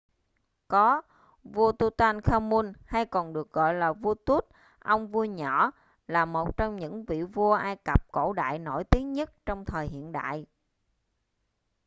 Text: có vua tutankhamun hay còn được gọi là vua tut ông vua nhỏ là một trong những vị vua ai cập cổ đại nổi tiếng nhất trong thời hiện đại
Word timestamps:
có 0.67 1.01
vua 1.43 1.71
tutankhamun 1.71 2.73
hay 2.85 3.05
còn 3.05 3.33
được 3.33 3.51
gọi 3.53 3.73
là 3.73 3.93
vua 3.93 4.13
tut 4.13 4.45
ông 4.79 5.07
vua 5.07 5.23
nhỏ 5.23 5.71
là 6.07 6.25
một 6.25 6.57
trong 6.57 6.75
những 6.75 7.05
vị 7.05 7.23
vua 7.23 7.53
ai 7.53 7.75
cập 7.75 8.11
cổ 8.11 8.33
đại 8.33 8.59
nổi 8.59 8.83
tiếng 8.83 9.13
nhất 9.13 9.45
trong 9.45 9.65
thời 9.65 9.87
hiện 9.87 10.11
đại 10.11 10.45